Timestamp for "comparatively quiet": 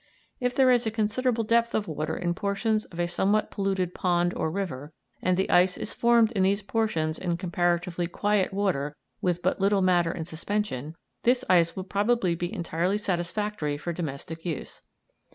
7.37-8.51